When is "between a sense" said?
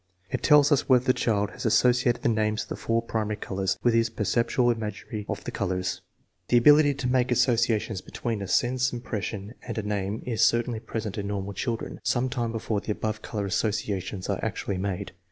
8.01-8.91